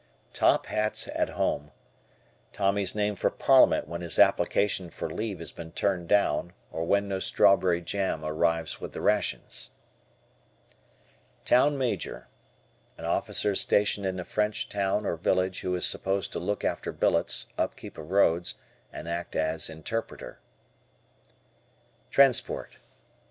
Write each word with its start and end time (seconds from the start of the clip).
"Top 0.33 0.65
Hats 0.65 1.07
at 1.13 1.29
Home," 1.29 1.69
Tommy's 2.51 2.95
name 2.95 3.15
for 3.15 3.29
Parliament 3.29 3.87
when 3.87 4.01
his 4.01 4.17
application 4.17 4.89
for 4.89 5.07
leave 5.07 5.37
has 5.37 5.51
been 5.51 5.71
turned 5.71 6.07
down 6.09 6.53
or 6.71 6.85
when 6.85 7.07
no 7.07 7.19
strawberry 7.19 7.81
jam 7.83 8.25
arrives 8.25 8.81
with 8.81 8.93
the 8.93 8.99
rations. 8.99 9.69
Town 11.45 11.77
Major. 11.77 12.27
An 12.97 13.05
officer 13.05 13.53
stationed 13.53 14.07
in 14.07 14.19
a. 14.19 14.25
French 14.25 14.67
town 14.69 15.05
or 15.05 15.17
village 15.17 15.59
who 15.61 15.75
is 15.75 15.85
supposed 15.85 16.31
to 16.31 16.39
look 16.39 16.63
after 16.63 16.91
billets, 16.91 17.45
upkeep 17.59 17.95
of 17.95 18.09
roads, 18.09 18.55
and 18.91 19.07
act 19.07 19.35
as 19.35 19.69
interpreter. 19.69 20.39
Transport. 22.09 22.77